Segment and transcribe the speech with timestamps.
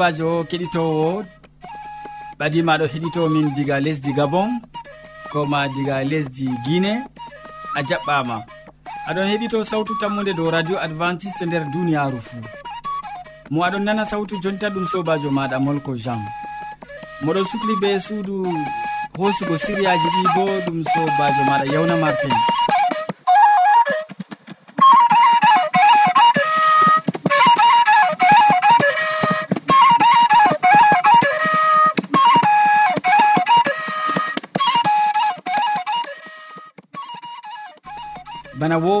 [0.00, 1.24] sobajo keɗitowo
[2.38, 4.50] ɓadima ɗo heɗitomin diga lesdi gabon
[5.32, 6.92] koma diga lesdi guine
[7.78, 8.36] a jaɓɓama.
[9.08, 12.44] Aɗon heɗito sawtu tammude dow radio adventiste nder duniyaru fuu
[13.50, 16.20] mo aɗon nana sawtu jonta ɗum sobajo maɗa molko jean.
[17.24, 18.34] Moɗon sukli be suudu
[19.18, 22.34] hosugo siriyaji ɗi bo ɗum sobajo maɗa yawna martin.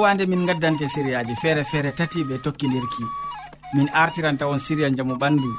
[0.00, 3.04] wowande min gaddante sériyaji feere feere tati ɓe tokkidirki
[3.74, 5.50] min artiranta on siriya jamu ɓandu.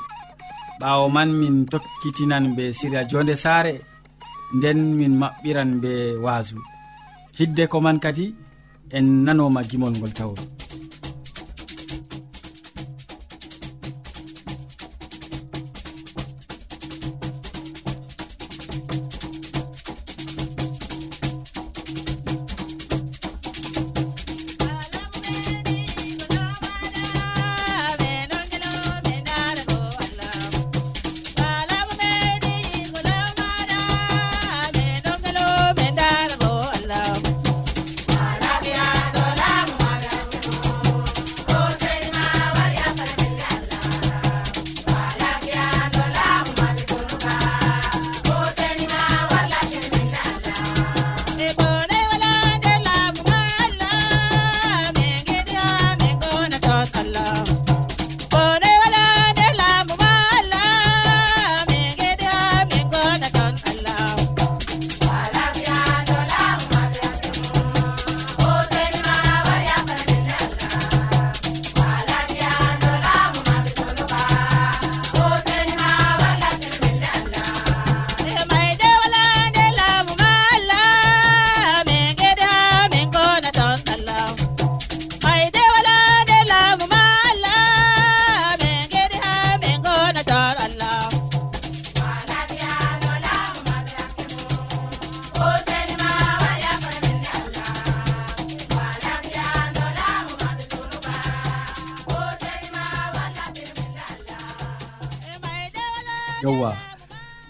[0.79, 3.73] Ɓawo man min tokkitinan be siriya jonde saare
[4.57, 5.91] nden min maɓɓiran be
[6.25, 6.57] waasu.
[7.37, 8.25] Hidde ko man kadi
[8.97, 10.39] en nanoma gimol ngol tawol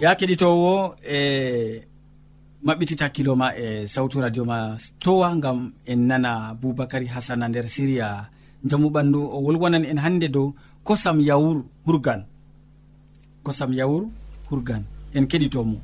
[0.01, 0.73] ya keɗitowo
[1.05, 1.17] e
[2.65, 4.57] maɓɓitita hakkilo ma e sawtu radio ma
[4.99, 6.31] towa gam en nana
[6.61, 8.07] boubacary hasana nder siriya
[8.69, 10.47] jamu ɓandu o wolwonan en hande dow
[10.83, 12.21] kosam yawur hurgan.
[13.45, 14.03] Kosam yawur
[14.49, 15.77] hurgan en keɗitomo.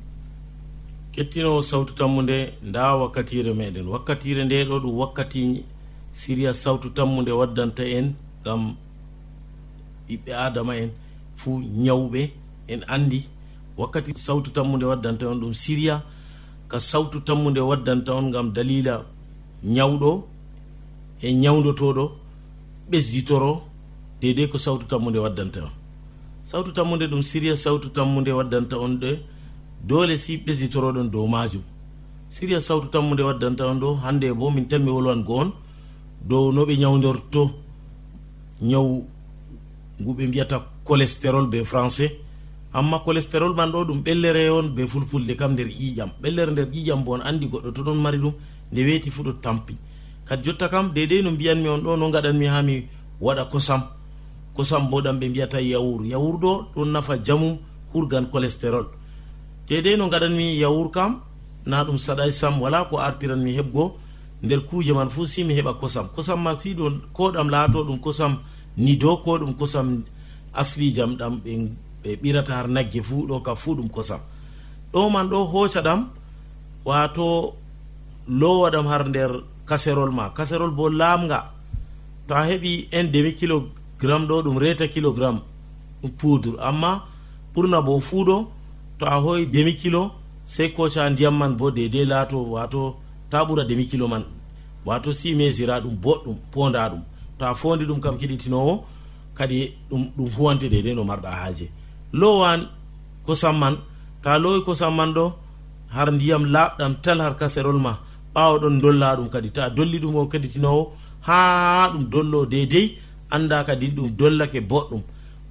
[1.14, 3.86] Kettinowo sawtu tammu nde nda wakkatire meɗen.
[3.86, 5.64] Wakkatire nde ɗo ɗum wakkati
[6.12, 8.06] siriya sawtu tammu nde waddanta en
[8.44, 8.74] gam
[10.08, 10.90] ɓiɓɓe adama en
[11.36, 12.30] fuu ñawɓe
[12.72, 13.20] en andi
[13.78, 16.02] wakkati sawtu tammude waddanta on ɗum siriya
[16.68, 19.04] ka sawtu tammude waddanta on gam dalila
[19.64, 20.10] ñawɗo
[21.22, 22.04] e ñawdotoɗo
[22.90, 23.52] ɓesditoro
[24.20, 25.72] dedei ko sawtu tammude waddanta on.
[26.42, 29.10] Sawtu tammude ɗum siriya sawtu tammude waddanta on ɗe
[29.88, 31.62] doole si ɓesditoroɗon dow majum
[32.30, 35.52] siriya sawtu tammude waddanta on ɗo hande bo min tanmi wolwan goon
[36.28, 37.50] dow no ɓe ñawdorto
[38.62, 38.86] ñaw
[40.00, 42.10] ngu ɓe mbiyata cholestérol be français
[42.72, 46.10] amma cholestérol man ɗo ɗum ɓellere on be fulfulde kam nder ƴiƴam.
[46.22, 48.32] Ɓellere nder ƴiƴam bo on anndi goɗɗo to ɗon mari ɗum
[48.72, 49.76] nde weeti fuu ɗo tampi.
[50.26, 52.84] Kadi jotta kam dedei no mbiyanmi on ɗo no gaɗanmi ha mi
[53.20, 53.82] waɗa kosam.
[54.54, 56.04] Kosam bo ɗam ɓe mbiyata yawur.
[56.06, 57.58] Yawur ɗo ɗon nafa jamum
[57.94, 58.86] hurgan cholestérol
[59.68, 61.20] dedei no gaɗanmi yawur kam
[61.66, 63.92] na ɗum saɗay sam wala ko artiranmi heɓgo
[64.42, 66.08] nder kuuje man fuu si mi heɓa kosam.
[66.14, 68.36] Kosam man si ɗo ko ɗam laato ɗum kosam
[68.76, 70.02] nido ko ɗum kosam
[70.54, 71.68] asli jam ɗam ɓe
[72.08, 74.20] ɓe ɓirata har nagge fuu ɗo ka fuu ɗum kosam.
[74.92, 76.00] Ɗo man ɗo hooca ɗam
[76.84, 77.54] wato
[78.28, 79.30] lowa ɗam har nder
[79.66, 80.30] kaserol ma.
[80.36, 81.50] Kaserol bo laamga
[82.26, 85.40] to a heɓi un demi kilogramme ɗo ɗum reta kilogramme
[86.02, 87.04] ɗum poudre amma
[87.54, 88.36] ɓurna bo fuu ɗo
[88.98, 90.10] to a hoyi demi kilo
[90.46, 92.96] sey koca ndiyam man bo dedei laato wato
[93.30, 94.24] ta ɓura demi kilo man.
[94.86, 97.02] Wato si mesira ɗum boɗɗum ponda ɗum.
[97.38, 98.84] To a fondi ɗum kam kiɗitinowo
[99.34, 101.68] kadi ɗum ɗum huwante dedei no marɗa haaje.
[102.12, 102.60] lowan
[103.26, 103.74] kosam man
[104.22, 105.32] ta lowi kosam man ɗo
[105.94, 107.92] har ndiyam laɓɗam tal har kaserol ma
[108.34, 109.50] ɓawa ɗon dolla ɗum kadi.
[109.50, 110.82] Ta dolli ɗum o keditinowo
[111.26, 112.86] ha ɗum dollo deydey
[113.30, 115.02] anda kadi ɗum dollake boɗɗum.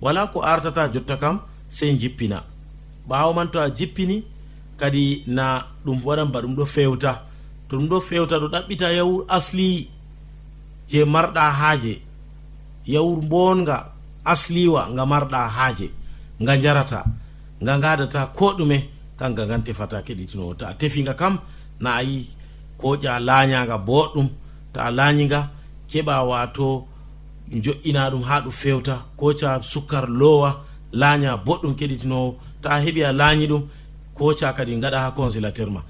[0.01, 1.39] Wala ko artata jotta kam
[1.69, 2.43] sey jippina.
[3.09, 4.23] Ɓawo man to a jippini
[4.79, 7.11] kadi na ɗum waɗan ba ɗum ɗo fewta.
[7.69, 9.89] To ɗum ɗo fewta ɗo ɗaɓɓita yawur asli
[10.89, 11.93] je marɗa haaje.
[12.85, 13.77] Yawur mbonga
[14.25, 15.87] asliwa nga marɗa haaje.
[16.41, 17.03] nga jarata
[17.63, 18.77] nga gadata ko ɗume
[19.19, 20.53] kanga ngan tefata keɗitinowo.
[20.59, 21.39] Ta a tefiga kam
[21.79, 22.27] na ayi
[22.79, 24.27] koƴa lañaga boɗɗum
[24.73, 25.49] ta a lañiga
[25.89, 26.85] keɓa wato
[27.63, 30.51] joƴƴina ɗum ha ɗum fewta koca sukkar lowa
[30.91, 33.63] laña boɗɗum keɗitinowo ta a heeɓi a lañi ɗum
[34.13, 35.81] koca kadi gaɗa ha consilateur ma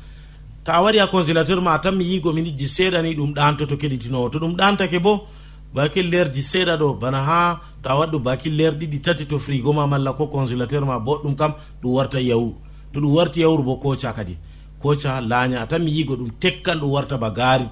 [0.64, 4.30] ta a wari ha consilateur ma a tan mi yigo minijji seeɗani ɗum ɗantoto keɗitinowo.
[4.32, 5.28] To ɗum ɗantake bo
[5.74, 9.88] bake lerji seeɗa ɗo bana ha to a baki ler ɗiɗi tati to frigo ma
[9.88, 12.56] malla ko congélateur ma boɗɗum kam ɗum warta yawru.
[12.94, 14.38] To ɗum warti yawru bo koca kadi.
[14.82, 17.66] Koca laaña a tan mi yigo ɗum tekkan ɗum warta ba gaari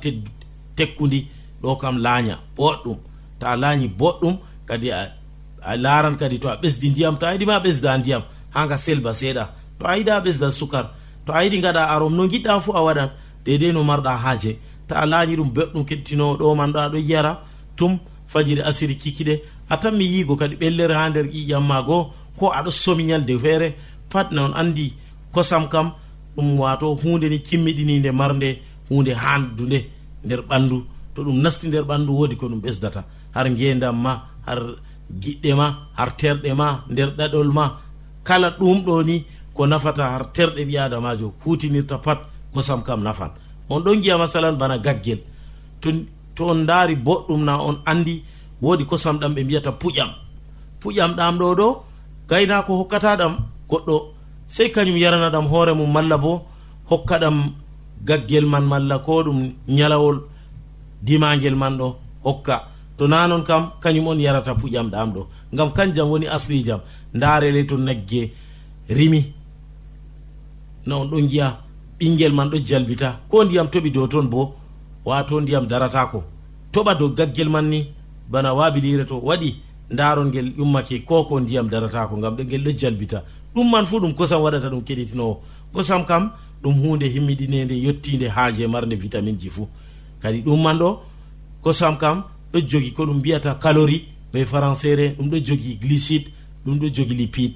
[0.75, 1.27] tekkudi
[1.61, 2.97] ɗo kam laaña boɗɗum.
[3.39, 7.59] Ta a laañi boɗɗum kadi a laaran kadi to a ɓesdi ndiyam to a yiɗima
[7.59, 8.23] ɓesda ndiyam
[8.53, 9.49] ha nga selba seeɗa.
[9.79, 10.91] To a yiɗa ɓesda sukar
[11.25, 13.09] to a yiɗi gaɗa arom no giɗɗa fu a waɗan
[13.43, 14.59] dedei no marɗa haaje.
[14.87, 17.41] Ta a laañi ɗum beɗɗum kettinowo ɗo man ɗo aɗo yara
[17.75, 22.11] tum fajiri asiri kikiɗe a tan mi yigo kadi ɓellere ha nder ƴiƴam ma goo
[22.37, 23.75] ko aɗa somi ñalde feere.
[24.09, 24.93] Pat noon andi
[25.33, 25.91] kosam kam
[26.35, 28.59] ɗum wato hunde ni kimmiɗininde marde
[28.89, 29.79] hunde handude
[30.23, 30.77] nder ɓandu
[31.13, 33.03] to ɗum nasti nder ɓandu woodi ko ɗum ɓesdata.
[33.33, 34.13] Har ngendam ma
[34.45, 34.59] har
[35.21, 37.65] giɗɗe ma har terɗe ma nder ɗaɗol ma.
[38.23, 42.19] Kala ɗum ɗo ni ko nafata har terɗe ɓi adamajo hutinirta pat
[42.53, 43.31] kosam kam nafan.
[43.69, 45.19] On ɗon giya masalan bana gaggel.
[46.35, 48.23] To on daari boɗɗum na on andi
[48.61, 50.09] woodi kosam ɗam ɓe mbiyata puƴam.
[50.81, 51.67] Puƴam ɗam ɗo ɗo
[52.29, 53.33] gaynako hokkata ɗam
[53.69, 53.97] goɗɗo.
[54.47, 56.41] Sey kañum yarana ɗam hoore mum malla bo
[56.89, 57.37] hokka ɗam
[58.07, 60.17] gaggel man malla ko ɗum ñalawol
[61.01, 62.55] dimagel man ɗo hokka.
[62.97, 65.27] To na noon kam kañum on yarata puƴam ɗam ɗo.
[65.53, 66.79] Ngam kanjam woni aslijam
[67.13, 68.31] ndarele to nagge
[68.89, 69.33] rimi.
[70.85, 71.57] No on ɗon giya
[71.99, 73.19] ɓinguel man ɗo jalbita.
[73.29, 74.55] Ko ndiyam toɓi dow toon bo
[75.05, 76.23] wato ndiyam daratako.
[76.71, 77.87] Toɓa dow gaggel man ni
[78.29, 79.55] bana wabilire to waɗi
[79.89, 83.23] daron ngel yummake ko ko ndiyam daratako ngam ɗo ngel ɗo jalbita.
[83.55, 85.39] Ɗum man fuu ɗum kosam waɗata ɗum keɗitinowo.
[85.73, 86.31] Kosam kam
[86.63, 89.67] ɗum hunde himmiɗinede yettide haaje marde vitamine ji fuu.
[90.21, 90.99] Kadi ɗum man ɗo
[91.61, 92.23] kosam kam
[92.53, 96.27] ɗo jogi ko ɗum mbiyata calori be françaire ɗum ɗo jogi glycide
[96.65, 97.55] ɗum ɗo jogi lipide.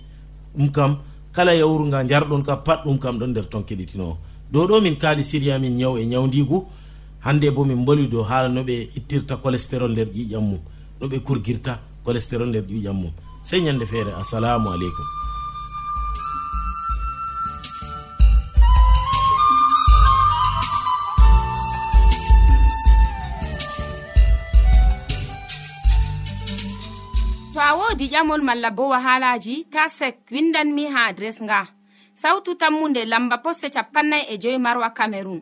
[0.58, 0.98] Ɗum kam
[1.34, 4.18] kala yawru nga jarɗon ka pat ɗum kam ɗon nder ton keɗitinowo.
[4.52, 6.66] Dow ɗo min kaali siriya min ñaw e ñawdigu
[7.26, 10.60] hande bo min mboli dow haala no ɓe ittirta colestérol nder ƴiƴam mum
[11.00, 13.12] no ɓe kurgirta colestérol nder ƴiƴam mum.
[13.44, 15.06] Sey ñande feere assalamu aleykum.
[27.54, 31.68] To a wodi ƴamol malla bo wahalaji ta sek windanmi ha adres nga.
[32.14, 35.42] Sautu tammunde lamba poste capannay e joyi marwa camerun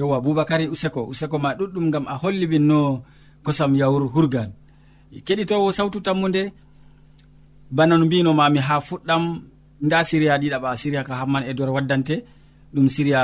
[0.00, 1.00] yowa aboubacary useko.
[1.12, 2.78] Useko ma ɗuɗɗum gam a holli min no
[3.44, 4.50] kosam yawru hurgan.
[5.26, 6.42] Keɗitowo sawtu tammude
[7.76, 9.24] bana no mbinomami ha fuɗɗam
[9.84, 12.14] nda siriya ɗiɗaɓa siriya ka hamman e dor waddante
[12.74, 13.22] ɗum siriya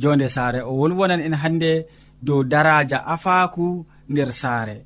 [0.00, 0.60] jonde saare.
[0.70, 1.70] O wolwonan en hande
[2.26, 3.66] dow daraja afaku
[4.10, 4.76] nder saare.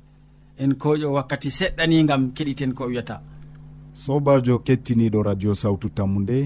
[0.61, 3.15] En koƴo wakkati seɗɗani gam keɗiten ko wiyata.
[4.03, 6.37] Sobajo kettiniɗo radio sawtu tammu nde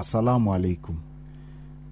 [0.00, 1.05] assalamu aleykum.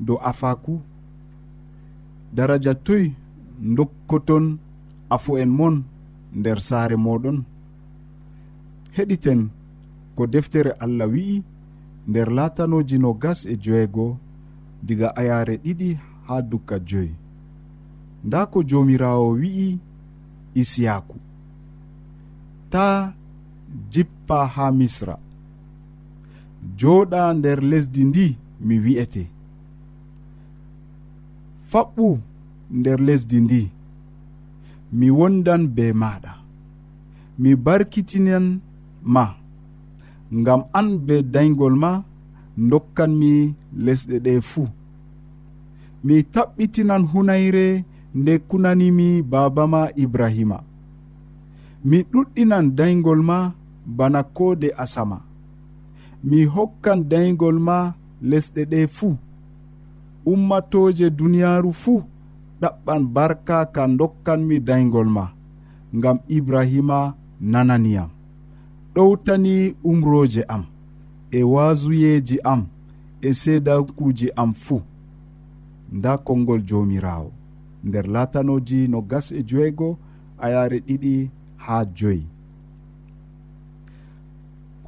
[0.00, 0.80] dow afaku.
[2.34, 3.12] Daraja toy
[3.60, 4.58] dokkoton
[5.10, 5.82] afo en mon
[6.32, 7.44] nder saare moɗon.
[8.96, 9.48] Heɗiten
[10.16, 11.42] ko deftere allah wi'i
[12.08, 14.18] nder latanoji no gas e joeego
[14.82, 17.14] diga ayare ɗiɗi ha dukka joyi.
[18.24, 19.78] Nda ko jomirawo wi'i
[20.54, 21.16] isiyaku
[22.70, 23.14] ta
[23.90, 25.18] jippa ha misra.
[26.78, 29.33] Joɗa nder lesdi ndi mi wi'ete.
[31.74, 32.06] faɓɓu
[32.78, 33.60] nder lesdi ndi.
[34.98, 36.32] Mi wondan be maɗa.
[37.40, 38.46] Mi barkitinan
[39.14, 39.24] ma.
[40.40, 41.90] Ngam an be daygol ma
[42.70, 43.32] dokkanmi
[43.84, 44.66] lesɗe ɗe fuu
[46.06, 47.66] mi taɓɓitinan hunayre
[48.18, 50.58] nde kunanimi baaba ma ibrahima.
[51.88, 53.38] Mi ɗuɗɗinan daygol ma
[53.96, 55.18] bana koode asama.
[56.28, 57.76] Mi hokkan daygol ma
[58.30, 59.12] lesɗe ɗe fuu
[60.26, 62.02] ummatoje duniyaru fuu
[62.60, 65.24] ɗaɓɓan barka ka dokkanmi daygol ma
[65.96, 68.10] ngam ibrahima nananiyam
[68.94, 70.64] ɗowtani umroje am
[71.30, 72.66] e wasuyeji am
[73.20, 74.82] e seedankuji am fuu.
[75.92, 77.32] Nda konngol jomirawo
[77.84, 79.98] nder latanoji no gas e joeego
[80.38, 82.26] ayare ɗiɗi ha joyi.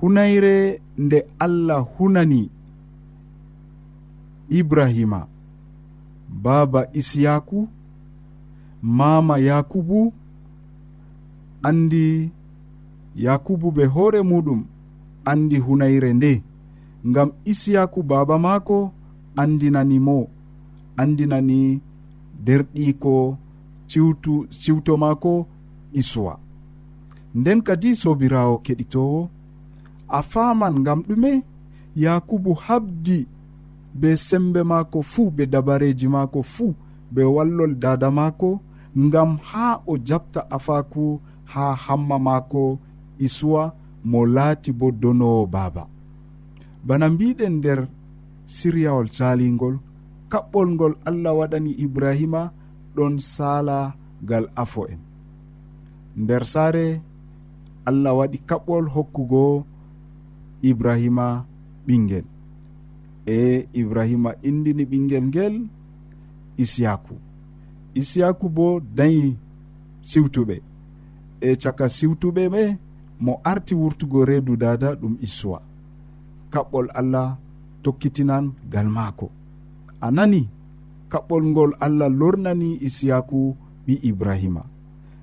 [0.01, 2.51] Hunayre nde allah hunani
[4.49, 5.27] ibrahima
[6.43, 7.69] baaba isiyaku
[8.83, 10.13] mama yakubu
[11.63, 12.31] andi
[13.17, 14.65] yakubu be hoore muɗum
[15.25, 16.43] andi hunayre nde.
[17.07, 18.93] Ngam isiyaku baaba maako
[19.37, 20.29] andinani mo
[20.97, 21.81] andinani
[22.45, 23.37] derɗiko
[23.87, 25.47] ciwtu ciwto maako
[25.93, 26.39] isuwa
[27.35, 29.29] nden kadi sobirawo keɗitowo
[30.09, 31.43] a faman ngam ɗume
[31.97, 33.27] yakubu habdi
[34.01, 36.75] be sembe maako fuu be dabareji maako fuu
[37.15, 38.51] be wallol dada maako
[39.05, 41.05] ngam haa o jaɓta afaku
[41.53, 42.63] haa hamma maako
[43.27, 43.63] isuwa
[44.11, 45.83] mo laati bo donowo baaba.
[46.87, 47.81] Bana mbiɗen nder
[48.55, 49.77] siryawol salingol
[50.31, 52.43] kaɓɓol ngol allah waɗani ibrahima
[52.95, 53.77] ɗon saala
[54.29, 55.01] gal afo en
[56.23, 56.87] nder saare
[57.89, 59.45] allah waɗi kaɓɓol hokkugo
[60.71, 61.27] ibrahima
[61.87, 62.27] ɓingel
[63.27, 65.55] e ibrahima indini ɓinguel ngel
[66.63, 67.15] isiyaku.
[68.01, 68.67] Isiyaku bo
[68.97, 69.37] dañi
[70.09, 70.57] siwtuɓe.
[71.41, 72.63] E caka siwtuɓe ɓe
[73.25, 75.59] mo arti wurtugo reedu dada ɗum issuwa
[76.53, 77.29] kaɓɓol allah
[77.83, 79.27] tokkitinan gal maako.
[80.01, 80.43] A nani
[81.11, 83.39] kaɓɓol ngol allah lornani isiyaku
[83.87, 84.63] ɓi ibrahima.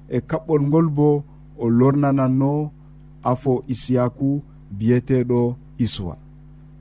[0.09, 1.07] E kaɓɓol ngol bo
[1.57, 2.51] o lornananno
[3.31, 4.29] afo isiyaku
[4.77, 5.39] biyeteɗo
[5.83, 6.15] isuwa.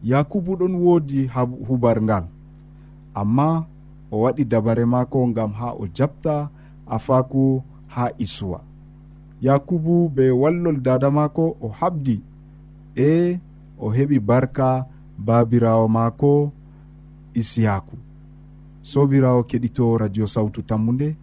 [0.03, 1.31] yakubu ɗon woodi
[1.69, 2.25] hubar ngal.
[3.15, 3.67] Amma
[4.11, 6.51] o waɗi dabare maako ngam ha o jaɓta
[6.87, 8.61] afaku ha isuwa.
[9.41, 12.23] Yakubu be wallol dada maako o habdi
[12.97, 13.39] e
[13.79, 14.87] o heɓi barka
[15.19, 16.53] babirawo maako
[17.35, 17.97] isiyaku
[18.83, 21.17] sobirawo keɗito radio sawtu tammude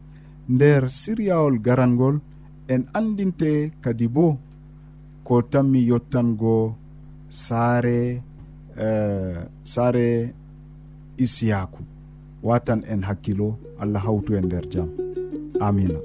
[0.50, 2.20] nder siryawol garangol
[2.68, 4.38] en andinte kadi bo
[5.24, 6.76] ko tanmi yottango
[7.30, 8.24] saare
[8.80, 10.34] Eh, saare
[11.18, 11.84] isiyaku
[12.44, 13.58] watan en hakkilo.
[13.80, 14.90] Allah hawtu e nder jaam
[15.60, 16.00] amina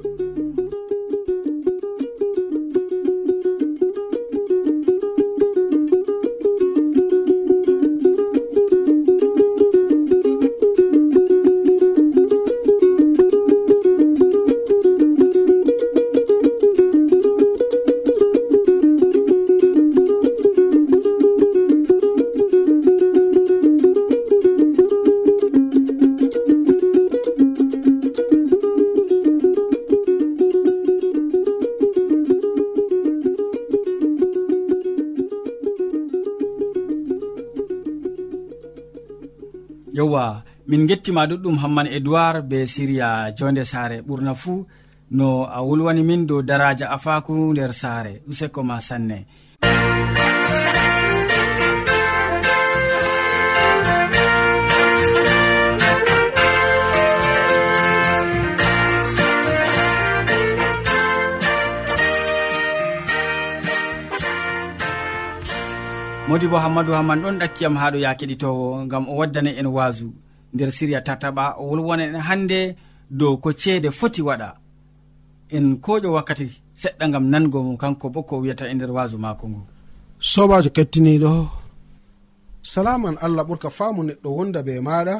[40.75, 43.97] min gettima ɗuɗɗum hamman edoird be siriya jonde saare.
[44.07, 44.67] Ɓurna fuu
[45.11, 45.27] no
[45.57, 48.13] a wolwani min dow daraja afaku nder saare.
[48.31, 49.19] Useko ma sanne.
[66.29, 70.09] Modi bo hammadou hamman ɗon ɗakkiyam haɗo ya keɗitowo gam o waddane en wasu
[70.55, 72.61] nder siriya tataɓa o wolwona en hannde
[73.19, 74.49] dow ko ceede foti waɗa.
[75.57, 76.47] En koƴo wakkati
[76.83, 79.61] seɗɗa gam nango mo kanko bo ko wiyata e nder wasu maako ngu.
[80.33, 81.33] Sobajo kettiniɗo
[82.73, 85.17] salaman allah ɓurka faamu neɗɗo wonda be maɗa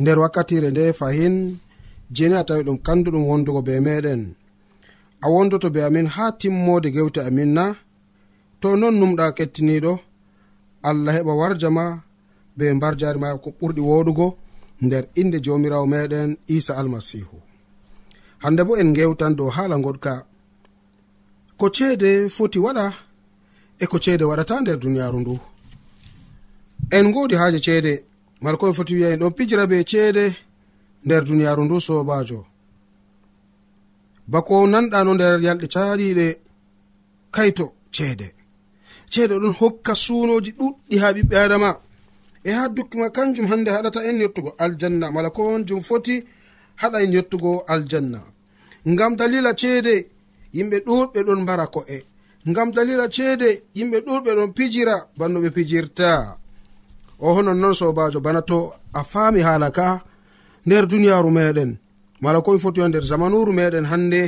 [0.00, 1.36] nder wakkatire nde fahin
[2.16, 4.22] jeni a tawi ɗum kanduɗum wondugo be meɗen
[5.24, 7.64] a wondoto be amin ha timmode gewte amin na.
[8.60, 9.92] To non numɗa kettiniɗo
[10.88, 11.84] allah heɓa warja ma
[12.56, 14.26] be mbar jari ma ko ɓurɗi woɗugo
[14.84, 17.36] nder inde jomirawo meɗen isa almasihu
[18.42, 20.12] hande bo en gewtan dow haala goɗka
[21.58, 22.86] ko ceede foti waɗa
[23.82, 25.34] e ko ceede waɗata nder duniyaru ndu.
[26.96, 27.92] En godi haaje ceede
[28.42, 30.24] mala koɓe foti wiya en ɗon pijira be ceede
[31.04, 32.40] nder duniyaru ndu sobajo
[34.32, 36.26] bako nanɗano nder yalɗe caɗiɗe
[37.34, 38.28] kayto ceede.
[39.12, 41.70] Ceede ɗon hokka sunoji ɗuɗɗi ha ɓiɓɓe adama
[42.48, 45.10] e ha dukkima kanjum hande haɗata en yettugo aljanna.
[45.10, 46.24] Mala ko honjum foti
[46.80, 48.20] haɗa en yettugo aljanna.
[48.90, 49.94] Ngam dalila ceede
[50.56, 51.98] yimɓe ɗuɗɓe ɗon mbara ko'e.
[52.50, 56.10] Ngam dalila ceede yimɓe ɗuɗɓe ɗon pijira banno ɓe pijirta.
[57.18, 58.58] O honon noon sobajo bana to
[58.94, 59.86] a faami haala ka
[60.66, 61.70] nder duniyaru meɗen
[62.20, 64.22] mala komi foti wa nder zamanuru meɗen hande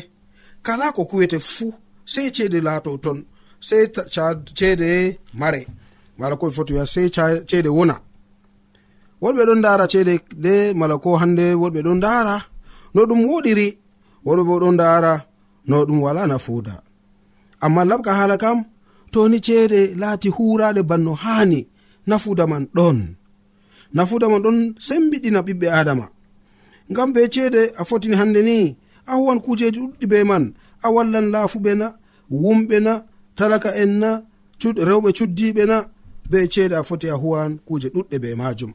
[0.63, 1.73] kala ko kuwete fuu
[2.05, 3.19] sei ceede laato ton
[3.61, 3.85] sei
[4.59, 5.61] ceede mare.
[6.19, 7.09] Mala komi foti wiya sei
[7.51, 7.97] ceede wona.
[9.23, 12.35] woɗɓe ɗon ndara ceede de mala ko hande woɗɓe ɗon ndara
[12.95, 13.69] no ɗum woɗiri
[14.27, 15.13] woɗɓe bo ɗon ndara
[15.69, 16.75] no ɗum wala nafuuda.
[17.65, 18.59] Amma labka hala kam
[19.13, 21.61] toni ceede laati huraɗe banno haani
[22.09, 22.99] nafuuda man ɗon.
[23.97, 26.07] Nafuuda man ɗon sembiɗina ɓiɓɓe adama
[26.91, 30.45] ngam be ceede a fotini hande ni a huwan kujeji ɗuɗɗi be man
[30.83, 31.87] a wallan laafuɓe na
[32.43, 32.93] wumɓe na
[33.39, 34.11] talaka en na
[34.89, 35.77] rewɓe cuddiɓe na
[36.31, 38.73] be ceede a foti a huwan kuje ɗuɗɗe be majum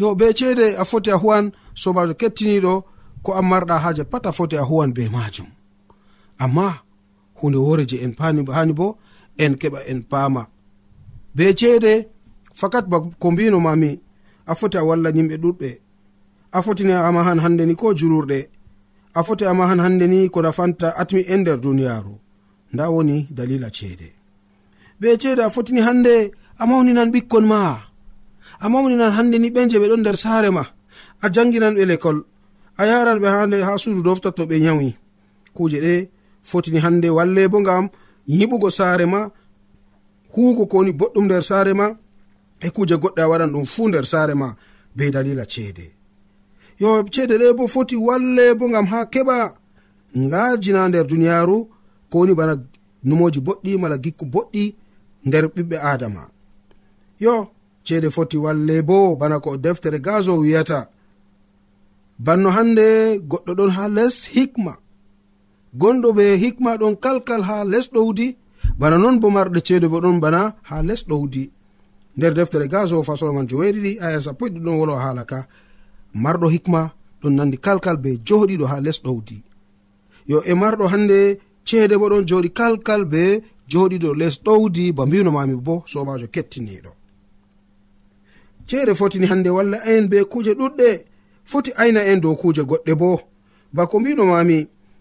[0.00, 1.44] yo be ceede a foti a huwan
[1.82, 2.74] sobajo kettiniɗo
[3.24, 5.46] ko an marɗa haaje pat a foti a huwan be majum.
[6.42, 6.66] Amma
[7.38, 8.86] hunde wore je en hani bo
[9.44, 10.42] en keɓa en paama
[11.36, 11.92] be ceede
[12.60, 13.90] fakat ba ko mbinomami
[14.46, 15.70] a foti a walla yimɓe ɗuɗɓe.
[16.52, 18.38] A fotini a mahan hande ni ko julurɗe
[19.14, 22.14] a foti a mahan hande ni ko nafanta atmi en nder duniyaru.
[22.72, 24.08] Nda woni dalila ceede
[25.00, 26.14] be ceede a fotini hande
[26.58, 27.89] a mawninan ɓikkon ma.
[28.60, 30.62] amma moninan hande ni ɓen je ɓe ɗon nder saare ma.
[31.24, 32.18] A janginan ɓe lekol.
[32.80, 34.88] A yaran ɓe hande ha suudu dofta to ɓe yawi
[35.56, 35.94] kuje ɗe
[36.48, 37.84] fotini hande walle bo ngam
[38.28, 39.20] yiɓugo saare ma
[40.34, 41.86] huugo kowoni boɗɗum nder saare ma
[42.60, 44.48] e kuje goɗɗe a waɗan ɗum fuu nder saare ma
[44.96, 45.86] be dalila ceede.
[46.80, 49.36] Yo ceede ɗe bo foti walle bo ngam ha keɓa
[50.16, 51.56] ngajina nder duniyaaru
[52.10, 52.54] kowoni bana
[53.04, 54.64] numoji boɗɗi mala gikku boɗɗi
[55.26, 56.22] nder ɓiɓɓe adama
[57.24, 57.34] yo
[57.90, 60.80] ceede foti walle bo bana ko deftere gazo wiyata.
[62.24, 62.86] Banno hande
[63.30, 64.72] goɗɗo ɗon ha les hikma.
[65.80, 68.28] Gonɗo ɓe hikma ɗon kalkal ha les ɗowdi
[68.80, 71.44] bana non bo marɗe ceede bo ɗon bana ha les ɗowdi
[72.16, 75.38] nder deftere gazo fasol man joweeɗiɗi ayar sappo e ɗi ɗon wolo haala ka.
[76.22, 76.82] Marɗo hikma
[77.22, 79.36] ɗon nandi kalkal be joɗiɗo ha les ɗowdi
[80.30, 81.18] yo e marɗo hande
[81.66, 83.22] ceede bo ɗon joɗi kalkal be
[83.70, 86.99] joɗiɗo les ɗowdi ba mbinomami bo sobajo kettiniɗo
[88.70, 90.88] ceere fotini hande walla en be kuuje ɗuɗɗe.
[91.50, 93.20] Foti ayna en dow kuuje goɗɗe bo.
[93.72, 94.58] Bako mbinomami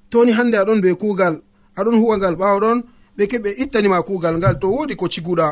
[0.09, 1.35] toni hande aɗon be kuugal
[1.79, 2.77] aɗon huwagal ɓawo ɗon
[3.17, 5.47] ɓe keɓe ittanima kuugal ngal to wodi ko ciguɗa.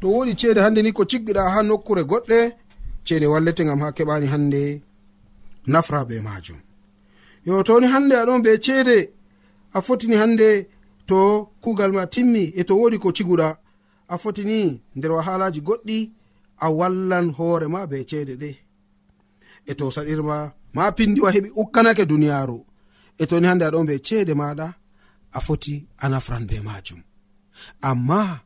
[0.00, 2.38] To wodi ceede hande ni ko ciggiɗa ha nokkure goɗɗe
[3.06, 4.62] ceede wallete gam ha keɓani hande
[5.66, 6.56] nafra be majum
[7.46, 8.96] yo toni hande aɗon be ceede
[9.76, 10.48] a fotini hande
[11.08, 11.18] to
[11.62, 13.48] kuugal ma timmi e to wodi ko ciguɗa.
[14.08, 15.98] A fotini nder wahalaji goɗɗi
[16.60, 18.50] a wallan hoorema be ceede ɗe.
[19.66, 20.36] E to saɗirma
[20.74, 22.58] ma pindiwa heɓi ukkanake duniyaaru.
[23.18, 24.66] E toni hande aɗon be ceede maɗa
[25.32, 27.00] a foti a nafran be majum
[27.88, 28.40] amma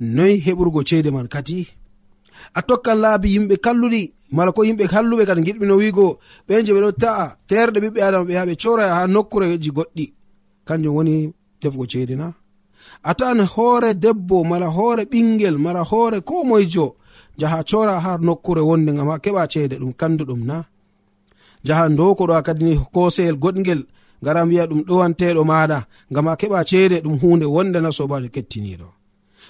[0.00, 1.58] noyi heɓurgo ceede man kadi
[2.54, 4.02] a tokkan laabi yimɓe kalluɗi
[4.36, 6.06] mala ko yimɓe halluɓe kadi giɗɓino wigo
[6.46, 10.06] ɓe je ɓeɗo ta'a terɗe ɓiɓɓe adama ɓe ha ɓe coraya ha nokkureji goɗɗi.
[10.66, 11.14] Kanjum woni
[11.60, 12.26] tefugo ceede na.
[13.02, 16.86] A tawan hoore debbo mala hoore ɓingel mala hoore ko moyejo
[17.38, 20.64] jaha cora har nokkure wonde gam a keɓa ceede ɗum kanduɗum na.
[21.66, 23.82] Jaha dokoɗo a kadi koseyel goɗgel
[24.22, 25.78] ngara wiya ɗum ɗowanteɗo maɗa
[26.14, 28.86] gam a keɓa ceede ɗum hunde wonde na sobajo kettiniɗo.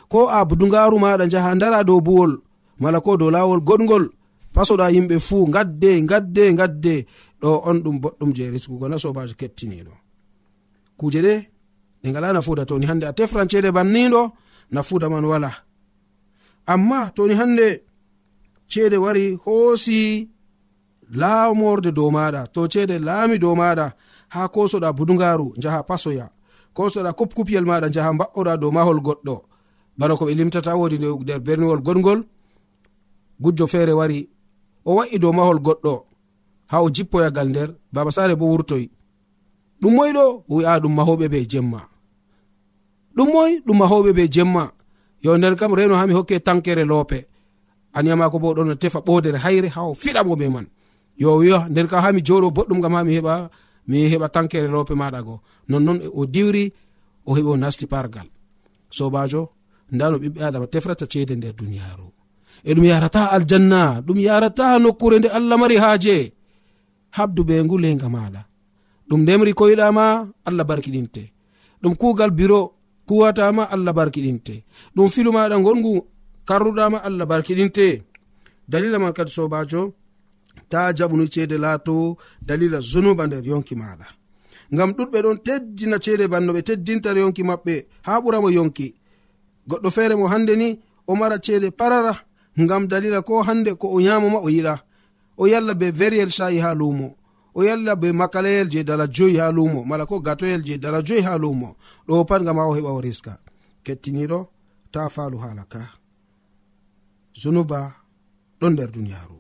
[0.09, 2.33] Ko a dugaru maɗa jaha dara dow buwol
[2.81, 4.05] mala ko dow lawol goɗgol
[4.55, 6.95] pasoɗa yimɓe fuu gadde gadde gadde
[7.41, 9.93] ɗo on ɗum boɗɗum je risgugo na sobajo kettiniɗo.
[10.99, 11.35] Kuje ɗe
[12.03, 14.33] ɗe ngala nafuda toni hande a tefran ceede banniɗo
[14.73, 15.51] nafuda man wala.
[16.67, 17.83] amma toni hande
[18.67, 20.29] ceede wari hoosi
[21.21, 23.87] laamorde dow maɗa to ceede laami dow maɗa
[24.29, 26.27] ha kosoɗa budugaru jaha pasoya
[26.77, 29.37] kosoɗa kupkupyel maɗa jaha mba'oɗa dow mahol goɗɗo.
[29.99, 32.21] Bana ko ɓe limtata wodi nder berniwol goɗgol
[33.43, 34.29] gujjo feere wari
[34.85, 35.95] o wa'i dow mahol goɗɗo
[36.71, 38.85] ha o jippoyagal nder baba sare bo wurtoy.
[39.81, 41.81] Ɗum moyɗo wi'a ɗum mahoɓe be jemma.
[43.17, 44.63] Ɗum moy ɗum mahoɓe be jemma.
[45.25, 47.27] yo nder kam reno hami hokke tankere loope.
[47.97, 50.67] Aniyamako bo ɗon tefa ɓodere hayre ha o fiɗamo be man.
[51.17, 53.51] Yo wiya nder kam hami joɗo boɗɗum gam hami heɓa
[53.89, 56.73] mi heɓa tankere loope maɗa go nonnoon e o diwri
[57.27, 58.29] o heɓi o nasti pargal
[58.91, 59.49] sobajo
[59.93, 62.09] nda no ɓiɓɓe adama tefrata ceede nder duniyaru
[62.65, 66.33] e ɗum yarata aljanna ɗum yarata nokkure nde allah mari haaje.
[67.17, 68.43] Habdu be ngulenga maɗa
[69.09, 70.05] ɗum ndemri koyɗama
[70.45, 71.33] allah barkiɗinte
[71.83, 72.74] ɗum kugal biro
[73.07, 74.55] kuwatama allah barkiɗinte.
[74.95, 76.07] Ɗum filu maɗa gongu
[76.49, 78.03] karruɗama allah barkiɗinte.
[78.69, 79.93] Dalila man kadi sobajo
[80.71, 84.07] ta jaɓunu ceede laato dalila zunuba nder yonki maɗa.
[84.75, 87.75] Ngam ɗuɗɓe ɗon teddina ceede banno ɓe teddinta yonki maɓɓe
[88.07, 88.87] ha ɓuramo yonki.
[89.69, 90.69] Goɗɗo feere mo hande ni
[91.07, 92.15] o mara ceede parara
[92.63, 94.75] ngam dalila ko hande ko o yamoma o yiɗa.
[95.37, 97.17] O yalla be veriyel shayi ha lumo
[97.55, 101.23] o yalla be makalayel je dala joyi ha lumo mala ko gatoyel je dala joyi
[101.23, 103.39] ha lumo ɗo pat gam ha o heɓa o riska
[103.85, 104.39] kettiniɗo
[104.93, 105.81] ta falu hala ka.
[107.41, 107.79] Zunuba
[108.61, 109.39] ɗon nder duniyaru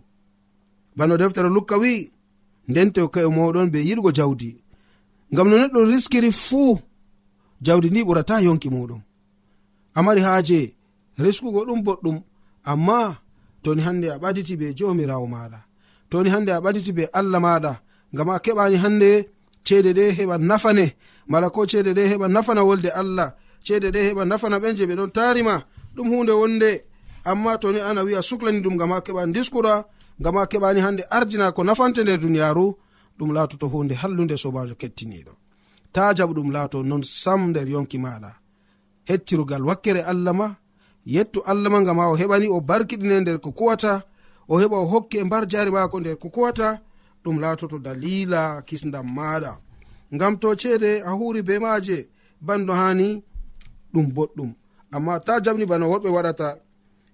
[0.96, 2.10] bano deftere lukka wi wi'i
[2.68, 4.50] nden tewka'e moɗon be yiɗgo jawdi.
[5.32, 6.78] Ngam no neɗɗo riskiri fuu
[7.66, 9.02] jawdi ndi ɓurata yonki muɗum
[9.94, 10.60] amari haaje
[11.18, 12.16] riskugo ɗum boɗɗum
[12.70, 12.98] amma
[13.62, 15.58] toni hande a ɓaditi be jomirawo maɗa
[16.10, 17.72] toni hande a ɓaditi be allah maɗa
[18.14, 19.10] ngam a keɓani hande
[19.66, 20.86] ceede ɗe heɓa nafane.
[21.30, 23.28] Mala ko ceede ɗe heɓa nafana wolde allah.
[23.66, 25.54] Ceede ɗe heɓa nafana ɓen je ɓe ɗon tarima
[25.96, 26.70] ɗum hunde wonde.
[27.24, 29.84] Amma toni an a wi'a suklani ɗum ngam a keɓa diskura
[30.20, 32.66] ngam a keɓani hande ardina ko nafante nder duniyaru
[33.18, 35.32] ɗum laatoto hunde hallude sobajo kettiniɗo
[35.92, 38.30] ta jaɓu ɗum laato non sam nder yonki maɗa
[39.08, 40.48] hettirugal wakkere allah ma
[41.14, 43.92] yettu allah ma gam ha o heɓani o barkiɗine nder ko kuwata
[44.48, 46.80] o heɓa o hokke e mbar jari mako nder ko kuwata
[47.24, 49.52] ɗum laatoto dalila kisdam maɗa
[50.14, 51.96] ngam to ceede a huri be maaje
[52.46, 53.08] banno hani
[53.92, 54.50] ɗum boɗɗum.
[54.94, 56.48] Amma ta jamni bana worɓe waɗata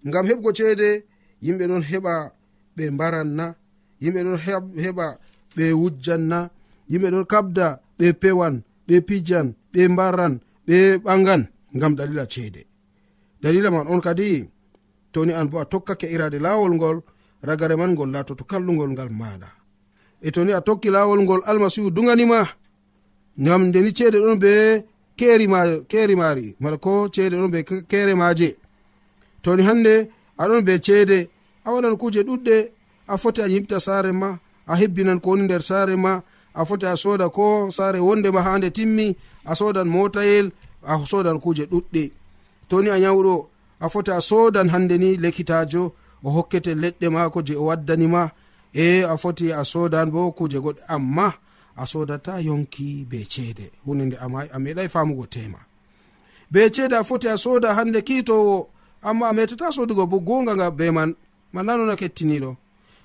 [0.08, 0.88] ngam heɓgo ceede
[1.44, 2.14] yimɓe ɗon heɓa
[2.76, 3.46] ɓe mbaranna
[4.02, 4.38] yimɓe ɗon
[4.84, 5.06] heɓa
[5.56, 6.38] ɓe wujjanna
[6.90, 7.66] yimɓe ɗon kabda
[7.98, 8.54] ɓe pewan
[8.86, 10.34] ɓe pijan ɓe mbarran
[10.66, 11.42] ɓe ɓangan
[11.76, 12.62] ngam dalila ceede.
[13.42, 14.28] Dalila man on kadi
[15.12, 16.98] toni an bo a tokkake irade laawol ngol
[17.48, 19.59] ragare man ngol laatoto kallugol ngal maɗa
[20.22, 22.40] e to ni a tokki laawol ngol almasihu duganima
[23.40, 24.52] ngam ndeni ceede ɗon be
[25.18, 25.46] keri
[26.16, 27.58] maari mala ko ceede ɗon be
[27.90, 28.56] kere maaje.
[29.42, 29.94] Toni hannde
[30.38, 31.18] aɗon be ceede
[31.64, 32.56] a waɗan kuuje ɗuɗɗe
[33.12, 36.12] a foti a yimta saare ma a hebbinan ko woni nder saare ma
[36.54, 39.06] a foti a sooda ko saare wonde ma ha nde timmi
[39.44, 40.46] a sodan motayel
[40.90, 42.02] a sodan kuuje ɗuɗɗe.
[42.68, 43.34] Toni a nyawɗo
[43.80, 45.82] a foti a sodan hande ni lekkitajo
[46.24, 48.22] o hokkete leɗɗe maako je o waddanima
[48.72, 51.34] e a foti a sodan bo kuje goɗɗe amma
[51.76, 53.70] a sodata yonki be ceede.
[53.84, 54.16] Hunde nde
[54.54, 55.58] a meɗai famugo tema.
[56.50, 58.68] Be ceede a foti a soda hande kiitowo.
[59.02, 61.14] Amma a metata sodugo bo gonga nga be man.
[61.54, 62.56] Mananona kettiniɗo.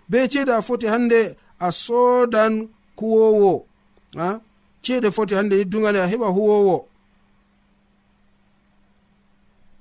[0.09, 3.65] Be ceede a foti hande a sodan kuwowo
[4.17, 4.39] a
[4.83, 6.87] ceede foti hande ni dugane a heɓa huwowo.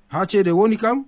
[0.08, 1.04] Ha ceede woni kam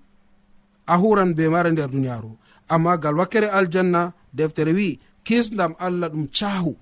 [0.86, 2.30] a huran be mare nder duniyaru
[2.68, 4.88] amma gal wakkere aljanna deftere wi
[5.26, 6.72] kisdam allah ɗum cahu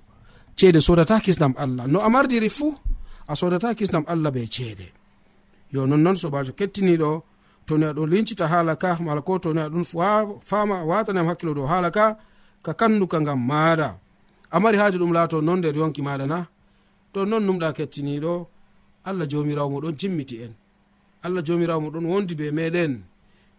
[0.57, 1.85] ceede sodata kisdam allah.
[1.93, 2.75] No a mardiri fuu
[3.29, 4.87] a sodata kisdam allah be ceede.
[5.73, 7.11] Yo nonnon sobajo kettiniɗo
[7.67, 9.85] toni aɗon lincita hala ka mala ko toni aɗon
[10.49, 12.17] fama watanam hakkilo dow hala ka
[12.65, 13.89] ka kanduka ngam maada
[14.51, 16.39] amari mari haaji ɗum laato non nder yonki maɗa na.
[17.13, 18.35] To non numɗa kettiniɗo
[19.09, 20.53] allah jomirawo moɗon timmiti en.
[21.25, 22.93] Allah jomirawo moɗon wondi be meɗen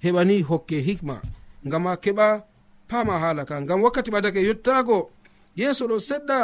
[0.04, 1.16] heɓani hokke hikma.
[1.66, 2.28] Ngam a keɓa
[2.88, 3.62] pama hala ka.
[3.62, 5.12] Ngam wakkati ɓadake yettago
[5.56, 6.40] yeeso ɗo seɗɗa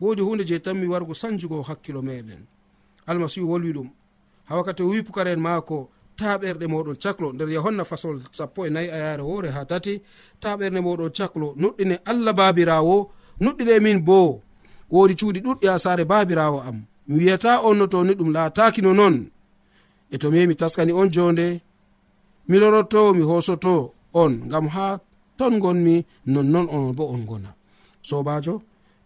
[0.00, 2.42] wodi hunde je tanmi wargo sanjugo hakkilo meɗen
[3.06, 3.88] almasihu wolwi ɗum.
[4.48, 7.32] Ha wakkati o wi pukara en maako taɓerɗe moɗon caklo.
[7.32, 9.94] Nder yohanna fasol sappo e nayi a yare wore ha tati
[10.42, 11.54] taɓerɗe moɗon caklo.
[11.60, 12.96] Nuɗɗine allah babirawo
[13.40, 14.42] nuɗɗine min bo.
[14.90, 16.78] Wodi cuuɗi ɗuɗɗi ha saare babirawo am.
[17.06, 19.16] Mi wiyata on no toni ɗum latakino non.
[20.10, 21.46] E to mi mi taskani on jonde
[22.48, 24.32] mi loroto mi hosoto on.
[24.48, 24.86] Ngam ha
[25.38, 27.50] ton gonmi nonnon on bo on gona.
[28.08, 28.54] Sobajo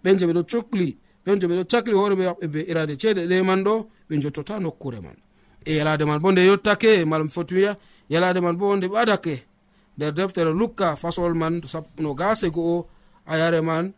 [0.02, 0.88] ɓen je ɓeɗo cohli
[1.24, 3.74] ɓen je ɓeɗo cakli hooreɓe maɓɓe be irade ceede ɗe man ɗo
[4.08, 5.16] ɓe jottota nokkure man.
[5.64, 7.72] E yalade man bo nde yottake mala mi foti wiya
[8.10, 9.34] yalade man bo nde ɓadake
[9.96, 11.54] nder deftere lukka fasol man
[11.98, 12.86] no gase go'o
[13.26, 13.92] a yare man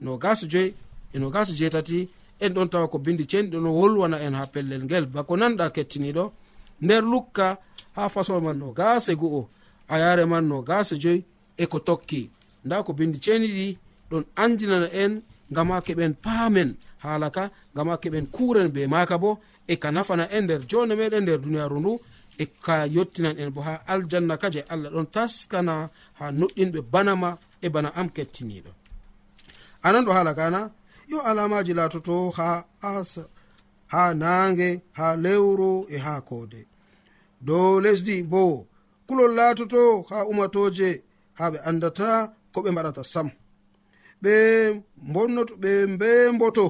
[0.00, 0.74] no gase joyi
[1.14, 2.08] e no gase jeetati
[2.40, 5.06] en ɗon tawa ko bindi cenɗi ɗo wolwana en ha pellel ngel.
[5.06, 6.24] Bako nanɗa kettiniɗo
[6.82, 7.46] nder lukka
[7.96, 9.48] ha fasol man no gase go'o
[9.88, 11.24] a yare man no gase joyi
[11.62, 12.30] e ko tokki.
[12.64, 13.78] Nda ko bindi ceniɗi
[14.10, 15.12] ɗon andinana en
[15.50, 16.70] ngam ha keɓen paamen.
[17.04, 19.30] Haala ka ha keɓen kuren be maka bo
[19.66, 21.92] e ka nafana en nder jone meɗen nder duniyaru ndu
[22.38, 25.74] e ka yottinan en bo ha aljanna ka je allah ɗon taskana
[26.18, 28.70] ha noɗɗinɓe banama e bana am kettiniɗo
[29.82, 30.60] anan ɗo haala kana
[31.08, 33.24] yo alamaji latoto ha asa
[33.92, 36.66] ha naange ha lewru e ha koode.
[37.40, 38.66] Dow lesdi bo
[39.06, 41.02] kulol laatoto ha umatoje
[41.38, 42.08] ha ɓe andata
[42.52, 43.28] ko ɓe mbaɗata sam.
[44.22, 44.34] Ɓe
[45.12, 46.66] bonnoto ɓe mbemboto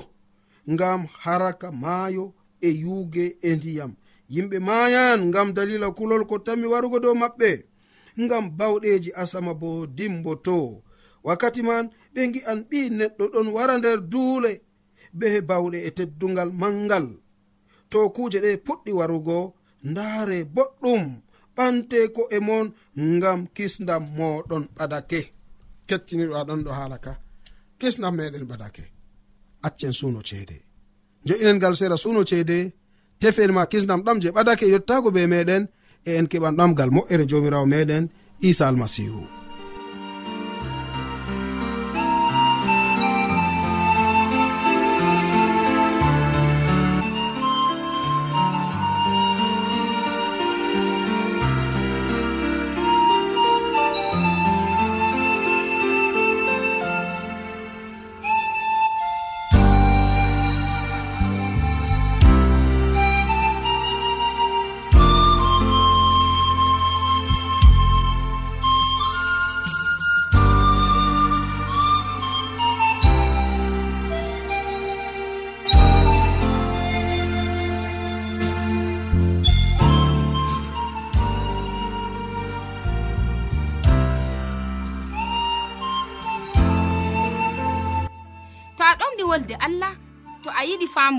[0.73, 2.25] ngam haraka maayo
[2.67, 3.93] e yuuge e ndiyam.
[4.35, 7.51] Yimɓe maayan ngam dalila kulol ko tami warugo dow maɓɓe
[8.23, 10.57] ngam bawɗeji asama bo dimboto.
[11.27, 14.53] Wakkati man ɓe gi'an ɓi neɗɗo ɗon wara nder duule
[15.19, 17.07] be bawɗe e teddungal mangal
[17.91, 19.37] to kuuje ɗe puɗɗi warugo
[19.91, 21.03] ndaare boɗɗum.
[21.59, 22.67] ɓante ko e mon
[23.17, 25.21] ngam kisdam moɗon ɓadake.
[25.89, 27.13] Kettiniɗo aɗon ɗo haala ka.
[27.81, 28.85] Kisdam meɗen ɓadake.
[29.67, 30.57] Accen suno ceede.
[31.27, 32.59] Jo'inen ngal sera suno ceede
[33.21, 35.63] tefen ma kisdam ɗam je ɓadake yottago be meɗen
[36.09, 38.05] e en keɓan ɗamgal moƴƴere jomirawo meɗen
[38.49, 39.48] isa almasihu.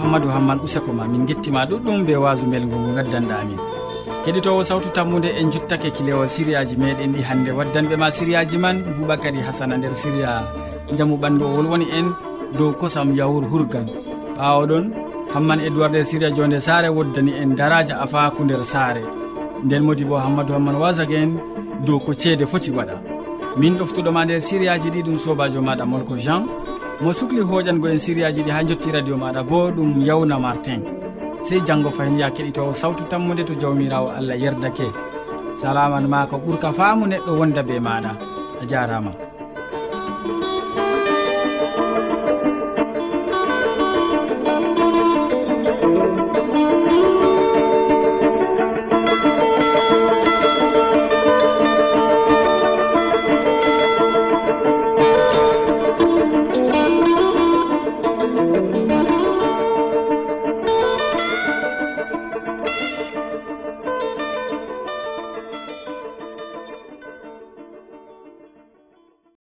[0.00, 3.58] hammadou hamman useko ma min gettima ɗuɗɗum be wasumel ngo ngo gaddanɗa amin.
[4.24, 9.40] Keɗitowo sawtu tammude en juttake kilewol siriyaji meɗen ɗi hande waddanɓe ma siriyaji man boubacary
[9.46, 10.42] hasana nder siriya
[10.96, 12.06] jaamu ɓandu o wolwoni en
[12.58, 13.86] dow kosam yawur hurgan.
[14.36, 14.84] Ɓawoɗon
[15.34, 19.02] hamman edoird nder siria jonde saare woddani en daraja afaku nder saare.
[19.64, 21.30] Nden modi bo hammadou hamman wasag en
[21.86, 22.96] dow ko ceede foti waɗa.
[23.56, 26.42] Min ɗoftuɗoma nder siriyaji ɗi ɗum sobajo maɗa molko jean.
[27.02, 30.80] mo sukli hooƴango en siriyaji ɗi ha jotti radio maɗa bo ɗum yawna martin
[31.46, 34.86] sey janggo fayin ya keɗitowo sawtu tammude to jawmirawo allah yerdake.
[35.56, 38.12] Salaman ma ko ɓuurka faamu neɗɗo wonda be maɗa.
[38.62, 39.12] A jarama.